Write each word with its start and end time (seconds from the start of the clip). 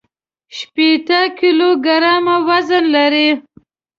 شپېته 0.57 1.19
کيلوګرامه 1.37 2.35
وزن 2.47 2.83
لري. 2.95 3.29